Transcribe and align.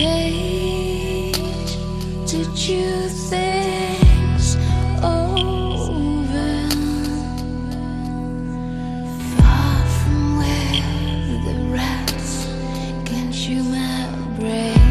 gate 0.00 1.72
did 2.26 2.58
you 2.68 2.90
things 3.28 4.56
over. 5.04 6.52
Far 9.36 9.76
from 9.98 10.22
where 10.38 11.36
the 11.46 11.56
rats 11.76 12.30
my 13.76 14.08
brain. 14.38 14.88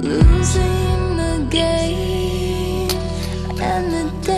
Losing 0.00 1.02
the 1.22 1.34
game 1.50 2.88
and 3.60 3.84
the 3.92 4.04
day 4.26 4.37